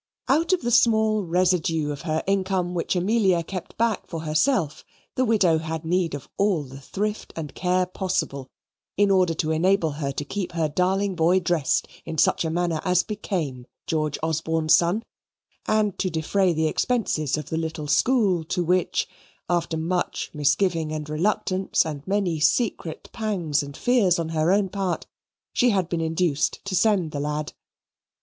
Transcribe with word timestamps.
Out 0.27 0.51
of 0.51 0.61
the 0.63 0.71
small 0.71 1.21
residue 1.23 1.91
of 1.91 2.01
her 2.09 2.23
income 2.25 2.73
which 2.73 2.95
Amelia 2.95 3.43
kept 3.43 3.77
back 3.77 4.07
for 4.07 4.21
herself, 4.21 4.83
the 5.13 5.23
widow 5.23 5.59
had 5.59 5.85
need 5.85 6.15
of 6.15 6.27
all 6.37 6.63
the 6.63 6.81
thrift 6.81 7.31
and 7.35 7.53
care 7.53 7.85
possible 7.85 8.47
in 8.97 9.11
order 9.11 9.35
to 9.35 9.51
enable 9.51 9.91
her 9.91 10.11
to 10.13 10.25
keep 10.25 10.53
her 10.53 10.67
darling 10.67 11.13
boy 11.15 11.39
dressed 11.39 11.87
in 12.03 12.17
such 12.17 12.43
a 12.43 12.49
manner 12.49 12.81
as 12.83 13.03
became 13.03 13.67
George 13.85 14.17
Osborne's 14.23 14.75
son, 14.75 15.03
and 15.67 15.99
to 15.99 16.09
defray 16.09 16.51
the 16.51 16.65
expenses 16.67 17.37
of 17.37 17.49
the 17.49 17.55
little 17.57 17.85
school 17.85 18.43
to 18.45 18.63
which, 18.63 19.07
after 19.47 19.77
much 19.77 20.31
misgiving 20.33 20.91
and 20.91 21.09
reluctance 21.11 21.85
and 21.85 22.07
many 22.07 22.39
secret 22.39 23.07
pangs 23.13 23.61
and 23.61 23.77
fears 23.77 24.17
on 24.17 24.29
her 24.29 24.51
own 24.51 24.67
part, 24.67 25.05
she 25.53 25.69
had 25.69 25.87
been 25.87 26.01
induced 26.01 26.59
to 26.65 26.75
send 26.75 27.11
the 27.11 27.19
lad. 27.19 27.53